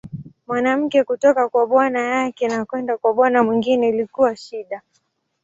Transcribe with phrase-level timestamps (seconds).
[0.47, 4.81] Mwanamke kutoka kwa bwana yake na kwenda kwa bwana mwingine ilikuwa shida.